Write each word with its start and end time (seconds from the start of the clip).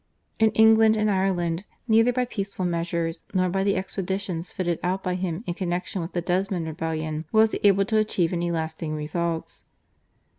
In 0.39 0.49
England 0.53 0.97
and 0.97 1.11
Ireland 1.11 1.63
neither 1.87 2.11
by 2.11 2.25
peaceful 2.25 2.65
measures 2.65 3.23
nor 3.35 3.49
by 3.49 3.63
the 3.63 3.75
expeditions 3.75 4.51
fitted 4.51 4.79
out 4.81 5.03
by 5.03 5.13
him 5.13 5.43
in 5.45 5.53
connexion 5.53 6.01
with 6.01 6.13
the 6.13 6.21
Desmond 6.23 6.65
Rebellion 6.65 7.25
was 7.31 7.51
he 7.51 7.59
able 7.63 7.85
to 7.85 7.99
achieve 7.99 8.33
any 8.33 8.49
lasting 8.49 8.95
results. 8.95 9.63